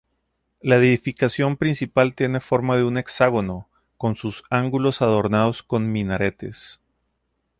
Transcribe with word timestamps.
La 0.61 0.77
edificación 0.77 1.57
principal 1.57 2.15
tiene 2.15 2.39
forma 2.39 2.75
de 2.75 2.83
un 2.85 2.97
hexágono, 2.97 3.69
con 3.99 4.15
sus 4.15 4.43
ángulos 4.49 5.03
adornados 5.03 5.61
con 5.61 5.91
minaretes. 5.91 6.79